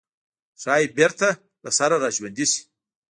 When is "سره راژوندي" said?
1.77-2.45